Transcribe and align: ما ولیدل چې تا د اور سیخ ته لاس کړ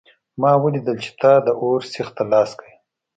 ما 0.41 0.51
ولیدل 0.63 0.97
چې 1.03 1.11
تا 1.21 1.33
د 1.45 1.47
اور 1.61 1.79
سیخ 1.93 2.07
ته 2.15 2.23
لاس 2.31 2.49
کړ 2.59 2.67